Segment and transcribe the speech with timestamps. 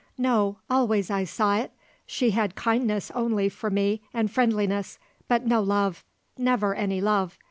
[0.17, 1.69] No; always I saw it;
[2.07, 6.03] she had kindness only for me and friendliness; but no love;
[6.39, 7.37] never any love.